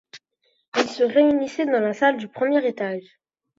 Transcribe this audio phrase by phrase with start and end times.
[0.77, 3.03] Ils se réunissaient dans la salle du premier étage.